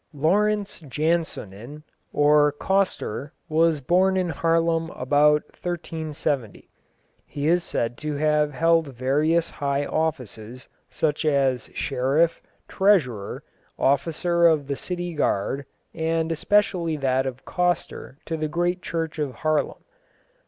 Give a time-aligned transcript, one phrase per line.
[0.15, 6.71] Laurenz Janssoen, or Coster, was born in Haarlem about 1370.
[7.27, 13.43] He is said to have held various high offices, such as sheriff, treasurer,
[13.77, 19.35] officer of the city guard, and especially that of Coster to the great church of
[19.45, 19.83] Haarlem.